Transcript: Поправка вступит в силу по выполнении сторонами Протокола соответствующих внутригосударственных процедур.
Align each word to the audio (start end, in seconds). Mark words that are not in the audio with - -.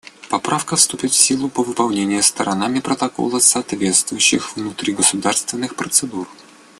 Поправка 0.31 0.77
вступит 0.77 1.11
в 1.11 1.15
силу 1.15 1.47
по 1.47 1.61
выполнении 1.61 2.21
сторонами 2.21 2.79
Протокола 2.79 3.37
соответствующих 3.37 4.55
внутригосударственных 4.55 5.75
процедур. 5.75 6.27